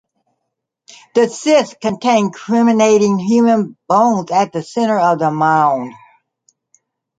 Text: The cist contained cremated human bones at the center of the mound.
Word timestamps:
The 1.13 1.29
cist 1.29 1.79
contained 1.79 2.33
cremated 2.33 3.19
human 3.21 3.77
bones 3.87 4.31
at 4.31 4.51
the 4.51 4.63
center 4.63 4.97
of 4.97 5.19
the 5.19 5.29
mound. 5.29 5.93